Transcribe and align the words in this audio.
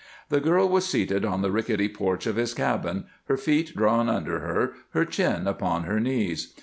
The 0.29 0.39
girl 0.39 0.67
was 0.67 0.87
seated 0.87 1.23
on 1.25 1.43
the 1.43 1.51
rickety 1.51 1.87
porch 1.87 2.25
of 2.25 2.35
his 2.35 2.55
cabin, 2.55 3.05
her 3.25 3.37
feet 3.37 3.73
drawn 3.77 4.09
under 4.09 4.39
her, 4.39 4.73
her 4.93 5.05
chin 5.05 5.45
upon 5.45 5.83
her 5.83 5.99
knees. 5.99 6.55